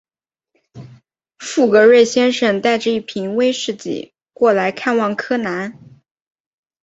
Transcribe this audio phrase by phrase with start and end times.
[1.37, 5.77] 富格瑞先生带着一瓶威士忌过来看望柯南。